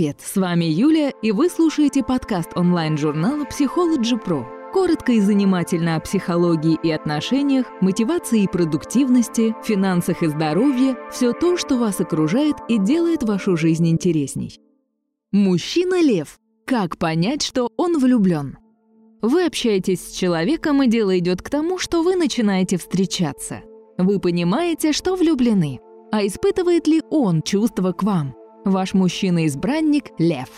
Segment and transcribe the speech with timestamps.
[0.00, 4.46] Привет, с вами Юля, и вы слушаете подкаст онлайн-журнала Psychology Pro.
[4.72, 11.58] Коротко и занимательно о психологии и отношениях, мотивации и продуктивности, финансах и здоровье– все то,
[11.58, 14.58] что вас окружает и делает вашу жизнь интересней.
[15.32, 16.38] Мужчина-лев.
[16.64, 18.56] Как понять, что он влюблен?
[19.20, 23.60] Вы общаетесь с человеком, и дело идет к тому, что вы начинаете встречаться.
[23.98, 25.78] Вы понимаете, что влюблены.
[26.10, 28.39] А испытывает ли он чувства к вам?
[28.64, 30.48] Ваш мужчина-избранник– лев.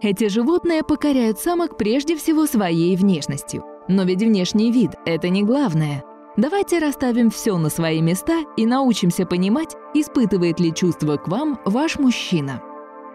[0.00, 3.64] Эти животные покоряют самок прежде всего своей внешностью.
[3.88, 6.04] Но ведь внешний вид– это не главное.
[6.36, 11.98] Давайте расставим все на свои места и научимся понимать, испытывает ли чувства к вам ваш
[11.98, 12.62] мужчина.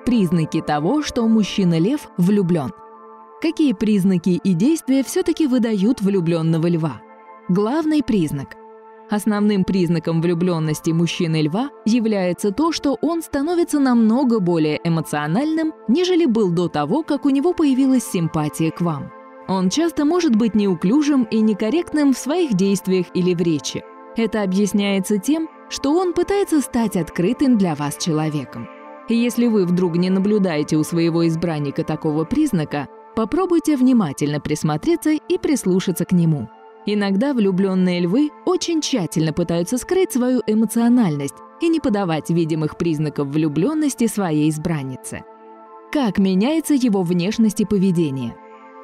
[0.05, 2.72] Признаки того, что мужчина-лев влюблен–
[3.41, 7.02] Какие признаки и действия все-таки выдают влюбленного льва?
[7.49, 8.55] Главный признак.
[9.09, 16.50] Основным признаком влюбленности мужчины льва является то, что он становится намного более эмоциональным, нежели был
[16.52, 19.12] до того, как у него появилась симпатия к вам.
[19.47, 23.84] Он часто может быть неуклюжим и некорректным в своих действиях или в речи.
[24.16, 28.67] Это объясняется тем, что он пытается стать открытым для вас человеком.
[29.08, 36.03] Если вы вдруг не наблюдаете у своего избранника такого признака, Попробуйте внимательно присмотреться и прислушаться
[36.03, 36.50] к нему.
[36.86, 44.08] Иногда влюбленные львы очень тщательно пытаются скрыть свою эмоциональность и не подавать видимых признаков влюбленности
[44.08, 45.23] своей избраннице.
[45.91, 48.36] Как меняется его внешность и поведение?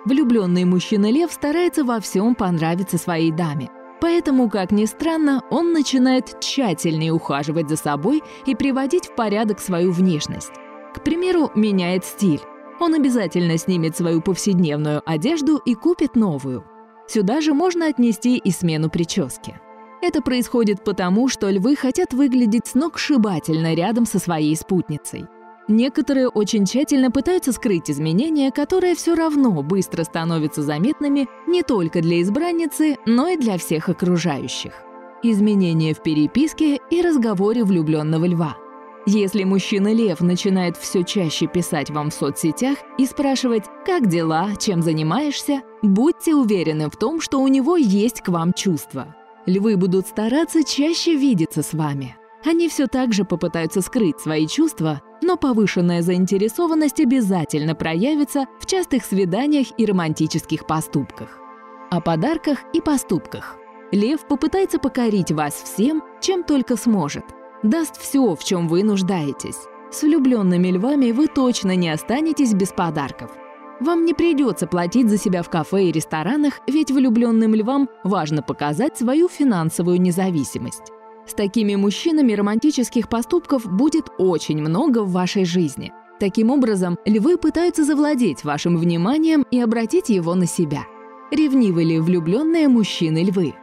[0.06, 3.70] Влюбленный мужчина-лев старается во всем понравиться своей даме.
[4.00, 9.92] Поэтому, как ни странно, он начинает тщательнее ухаживать за собой и приводить в порядок свою
[9.92, 10.54] внешность.
[10.96, 12.42] К примеру, меняет стиль
[12.82, 16.66] он обязательно снимет свою повседневную одежду и купит новую.
[17.12, 19.60] Сюда же можно отнести и смену прически.
[20.02, 25.26] Это происходит потому, что львы хотят выглядеть сногсшибательно рядом со своей спутницей.
[25.68, 32.22] Некоторые очень тщательно пытаются скрыть изменения, которые все равно быстро становятся заметными не только для
[32.22, 34.72] избранницы, но и для всех окружающих.
[35.22, 38.56] Изменения в переписке и разговоре влюбленного льва–
[39.06, 45.64] если мужчина-лев начинает все чаще писать вам в соцсетях и спрашивать «как дела?», «чем занимаешься?»,
[45.82, 49.16] будьте уверены в том, что у него есть к вам чувства.
[49.48, 52.16] Львы будут стараться чаще видеться с вами.
[52.46, 59.04] Они все так же попытаются скрыть свои чувства, но повышенная заинтересованность обязательно проявится в частых
[59.04, 61.40] свиданиях и романтических поступках.
[61.90, 63.58] О подарках и поступках.
[63.92, 67.26] Лев попытается покорить вас всем, чем только сможет–
[67.64, 69.58] даст все, в чем вы нуждаетесь.
[69.92, 73.32] С влюбленными львами вы точно не останетесь без подарков.
[73.82, 78.98] Вам не придется платить за себя в кафе и ресторанах, ведь влюбленным львам важно показать
[78.98, 80.92] свою финансовую независимость.
[81.28, 85.92] С такими мужчинами романтических поступков будет очень много в вашей жизни.
[86.20, 90.86] Таким образом, львы пытаются завладеть вашим вниманием и обратить его на себя.
[91.32, 93.56] Ревнивы ли влюбленные мужчины львы?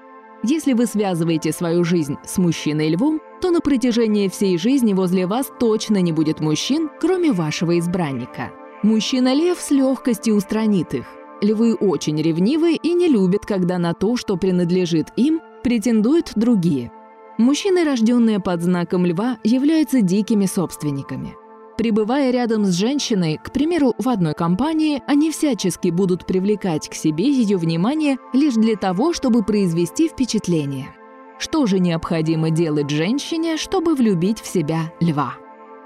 [0.42, 6.00] Если вы связываете свою жизнь с мужчиной-львом, то на протяжении всей жизни возле вас точно
[6.00, 8.50] не будет мужчин, кроме вашего избранника.
[8.82, 11.06] Мужчина-лев с легкостью устранит их.
[11.41, 16.91] Львы очень ревнивы и не любят, когда на то, что принадлежит им, претендуют другие.
[17.38, 21.37] Мужчины, рожденные под знаком льва, являются дикими собственниками.
[21.76, 27.31] Пребывая рядом с женщиной, к примеру, в одной компании, они всячески будут привлекать к себе
[27.31, 30.97] ее внимание лишь для того, чтобы произвести впечатление.
[31.38, 35.34] Что же необходимо делать женщине, чтобы влюбить в себя льва?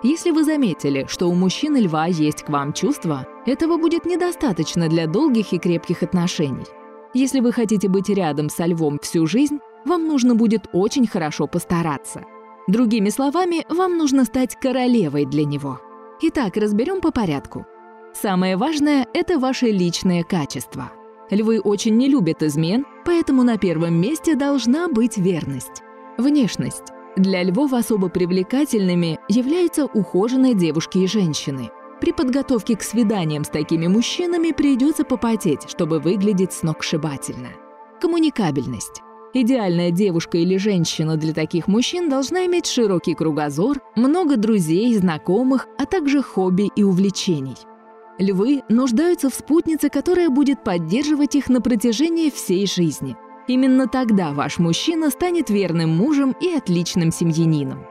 [0.03, 5.07] Если вы заметили, что у мужчины льва есть к вам чувства, этого будет недостаточно для
[5.07, 6.67] долгих и крепких отношений.
[7.15, 12.25] Если вы хотите быть рядом со львом всю жизнь, вам нужно будет очень хорошо постараться–
[12.69, 15.81] Другими словами, вам нужно стать королевой для него.
[16.21, 17.67] Итак, разберем по порядку.
[18.15, 20.93] Самое важное– это ваши личные качества.
[21.33, 25.83] Львы очень не любят измен, поэтому на первом месте должна быть верность.
[26.19, 26.93] Внешность.
[27.17, 31.71] Для львов особо привлекательными являются ухоженные девушки и женщины.
[32.03, 37.49] При подготовке к свиданиям с такими мужчинами придется попотеть, чтобы выглядеть сногсшибательно.
[37.99, 39.01] Коммуникабельность.
[39.33, 45.87] Идеальная девушка или женщина для таких мужчин должна иметь широкий кругозор, много друзей, знакомых, а
[45.87, 47.57] также хобби и увлечений.
[48.19, 53.17] Львы нуждаются в спутнице, которая будет поддерживать их на протяжении всей жизни.
[53.49, 57.87] Именно тогда ваш мужчина станет верным мужем и отличным семьянином.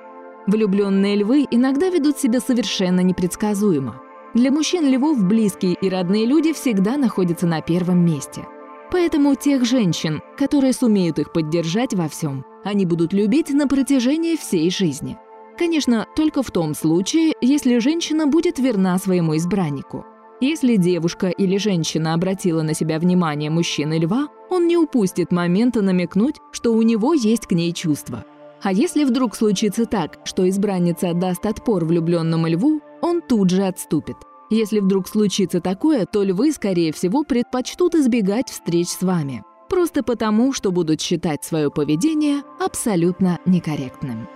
[0.48, 4.02] Влюбленные львы иногда ведут себя совершенно непредсказуемо.
[4.34, 8.48] Для мужчин львов близкие и родные люди всегда находятся на первом месте–
[8.92, 14.70] Поэтому тех женщин, которые сумеют их поддержать во всем, они будут любить на протяжении всей
[14.70, 15.18] жизни.
[15.58, 20.06] Конечно, только в том случае, если женщина будет верна своему избраннику.
[20.42, 26.74] Если девушка или женщина обратила на себя внимание мужчины-льва, он не упустит момента намекнуть, что
[26.74, 28.26] у него есть к ней чувства.
[28.64, 34.18] А если вдруг случится так, что избранница отдаст отпор влюбленному льву, он тут же отступит.
[34.50, 39.44] Если вдруг случится такое, то львы, скорее всего, предпочтут избегать встреч с вами.
[39.70, 44.28] Просто потому, что будут считать свое поведение абсолютно некорректным.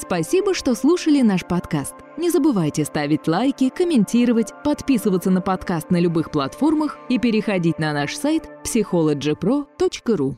[0.00, 1.94] Спасибо, что слушали наш подкаст.
[2.16, 8.16] Не забывайте ставить лайки, комментировать, подписываться на подкаст на любых платформах и переходить на наш
[8.16, 10.36] сайт psychologypro.ru.